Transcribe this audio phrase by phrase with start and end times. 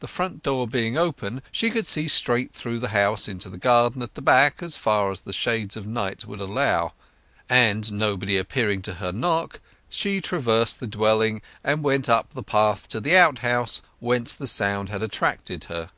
[0.00, 4.02] The front door being open she could see straight through the house into the garden
[4.02, 6.94] at the back as far as the shades of night would allow;
[7.48, 12.88] and nobody appearing to her knock, she traversed the dwelling and went up the path
[12.88, 15.90] to the outhouse whence the sound had attracted her.